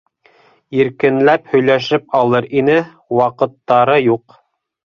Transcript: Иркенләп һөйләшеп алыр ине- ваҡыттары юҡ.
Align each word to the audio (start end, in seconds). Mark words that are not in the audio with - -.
Иркенләп 0.77 1.51
һөйләшеп 1.51 2.17
алыр 2.21 2.49
ине- 2.63 2.79
ваҡыттары 3.21 4.03
юҡ. 4.11 4.43